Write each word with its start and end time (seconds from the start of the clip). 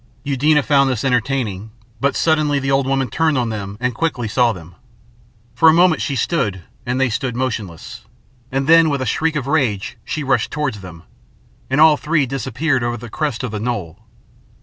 Eudena 0.23 0.63
found 0.63 0.89
this 0.89 1.03
entertaining, 1.05 1.69
but 1.99 2.15
suddenly 2.15 2.57
the 2.57 2.71
old 2.71 2.87
woman 2.87 3.07
turned 3.07 3.37
on 3.37 3.49
them 3.49 3.77
quickly 3.93 4.23
and 4.25 4.31
saw 4.31 4.51
them. 4.51 4.73
For 5.53 5.69
a 5.69 5.73
moment 5.75 6.01
she 6.01 6.15
stood 6.15 6.63
and 6.87 6.99
they 6.99 7.07
stood 7.11 7.35
motionless, 7.35 8.03
and 8.51 8.65
then 8.65 8.89
with 8.89 9.03
a 9.03 9.05
shriek 9.05 9.35
of 9.35 9.45
rage, 9.45 9.97
she 10.03 10.23
rushed 10.23 10.49
towards 10.49 10.81
them, 10.81 11.03
and 11.69 11.79
all 11.79 11.97
three 11.97 12.25
disappeared 12.25 12.83
over 12.83 12.97
the 12.97 13.11
crest 13.11 13.43
of 13.43 13.51
the 13.51 13.59
knoll. 13.59 13.99